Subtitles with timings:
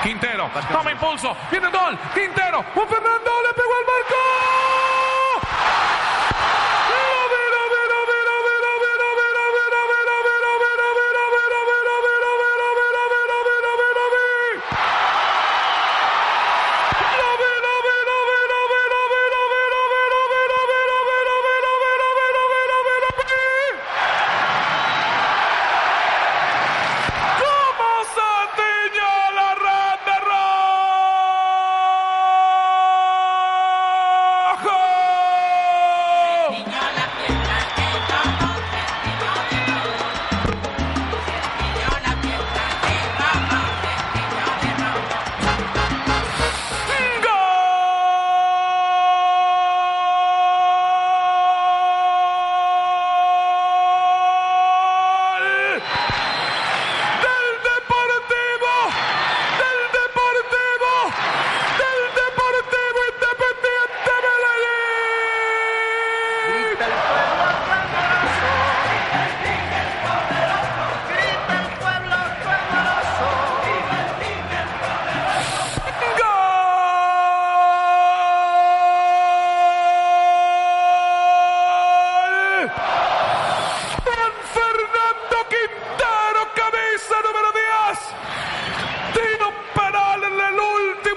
[0.00, 4.77] Quintero, toma impulso, viene el gol, Quintero, Juan Fernando le pegó al marco.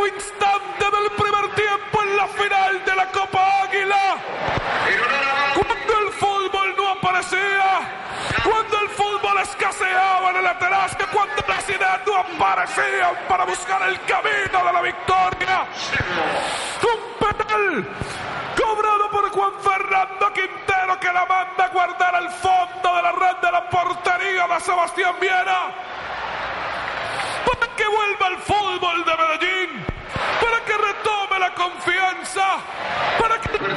[0.00, 4.16] Último instante del primer tiempo en la final de la Copa Águila.
[5.54, 7.80] Cuando el fútbol no aparecía,
[8.42, 14.00] cuando el fútbol escaseaba en el Aterasca, cuando las ideas no aparecían para buscar el
[14.02, 15.66] camino de la victoria.
[16.82, 17.88] Un penal
[18.56, 23.36] cobrado por Juan Fernando Quintero que la manda a guardar al fondo de la red
[23.42, 25.74] de la portería de Sebastián Viera.
[27.44, 29.86] Para que vuelva el fútbol de Medellín.
[30.40, 32.58] Para que retome la confianza.
[33.18, 33.74] Para que el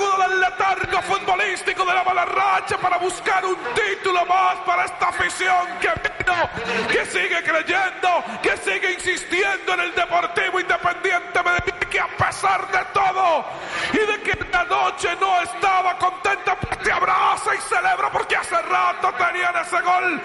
[0.00, 5.08] sacuda del letargo futbolístico de la mala racha para buscar un título más para esta
[5.08, 12.00] afición que vino, que sigue creyendo, que sigue insistiendo en el Deportivo Independiente Medellín, que
[12.00, 13.44] a pesar de todo
[13.92, 18.60] y de que la noche no estaba contenta, pues te abraza y celebra porque hace
[18.62, 20.22] rato tenían ese gol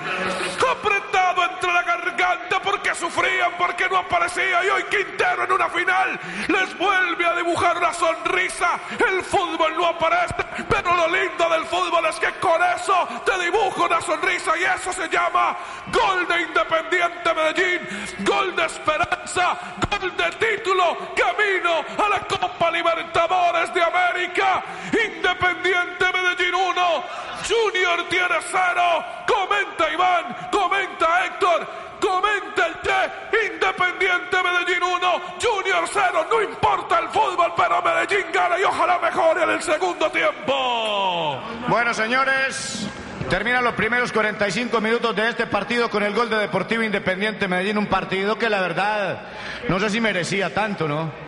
[0.71, 2.61] apretado entre la garganta
[2.95, 7.93] sufrían, porque no aparecía y hoy Quintero en una final les vuelve a dibujar una
[7.93, 8.79] sonrisa.
[9.07, 10.35] El fútbol no aparece,
[10.69, 14.93] pero lo lindo del fútbol es que con eso te dibuja una sonrisa y eso
[14.93, 15.57] se llama
[15.91, 17.87] gol de Independiente Medellín,
[18.19, 19.57] gol de esperanza,
[19.89, 24.63] gol de título, camino a la Copa Libertadores de América.
[24.91, 27.03] Independiente Medellín 1,
[27.47, 29.05] Junior tiene 0.
[29.27, 31.67] Comenta Iván, comenta Héctor,
[31.99, 33.53] comenta el Che.
[33.53, 36.27] Independiente Medellín 1, Junior 0.
[36.29, 41.41] No importa el fútbol, pero Medellín gana y ojalá mejore en el segundo tiempo.
[41.67, 42.87] Bueno, señores,
[43.29, 47.77] terminan los primeros 45 minutos de este partido con el gol de Deportivo Independiente Medellín.
[47.77, 49.21] Un partido que la verdad
[49.67, 51.24] no sé si merecía tanto, ¿no?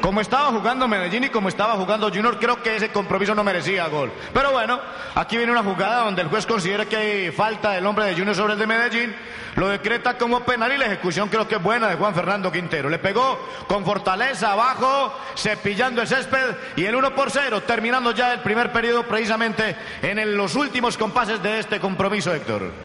[0.00, 3.86] Como estaba jugando Medellín y como estaba jugando Junior, creo que ese compromiso no merecía
[3.88, 4.10] gol.
[4.32, 4.80] Pero bueno,
[5.14, 8.34] aquí viene una jugada donde el juez considera que hay falta del hombre de Junior
[8.34, 9.14] sobre el de Medellín,
[9.56, 12.88] lo decreta como penal y la ejecución creo que es buena de Juan Fernando Quintero.
[12.88, 18.32] Le pegó con fortaleza abajo, cepillando el césped y el 1 por 0, terminando ya
[18.32, 22.72] el primer periodo precisamente en los últimos compases de este compromiso, Héctor.